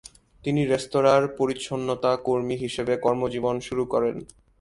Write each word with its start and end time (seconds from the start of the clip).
তিনি 0.43 0.61
রেস্তোরাঁর 0.65 1.23
পরিচ্ছন্নতা 1.37 2.11
কর্মী 2.25 2.55
হিসেবে 2.55 2.93
কর্মজীবন 2.97 3.55
শুরু 3.59 3.83
করেন। 3.85 4.15